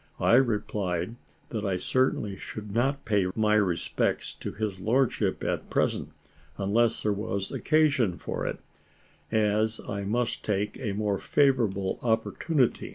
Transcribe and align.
I 0.19 0.33
replied, 0.33 1.15
that 1.49 1.63
I 1.63 1.77
certainly 1.77 2.35
should 2.35 2.71
not 2.73 3.05
pay 3.05 3.27
my 3.35 3.53
respects 3.53 4.33
to 4.33 4.51
his 4.51 4.79
lordship 4.79 5.43
at 5.43 5.69
present, 5.69 6.09
unless 6.57 7.03
there 7.03 7.13
was 7.13 7.51
occasion 7.51 8.17
for 8.17 8.47
it, 8.47 8.57
as 9.31 9.79
I 9.87 10.03
must 10.05 10.43
take 10.43 10.75
a 10.79 10.93
more 10.93 11.19
favourable 11.19 11.99
opportunity. 12.01 12.89